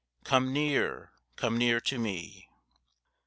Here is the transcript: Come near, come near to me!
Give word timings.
Come 0.23 0.51
near, 0.51 1.11
come 1.35 1.59
near 1.59 1.79
to 1.81 1.99
me! 1.99 2.49